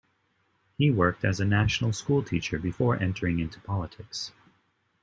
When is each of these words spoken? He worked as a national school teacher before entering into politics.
He 0.79 0.89
worked 0.89 1.23
as 1.23 1.39
a 1.39 1.45
national 1.45 1.93
school 1.93 2.23
teacher 2.23 2.57
before 2.57 2.95
entering 2.99 3.37
into 3.37 3.59
politics. 3.59 4.31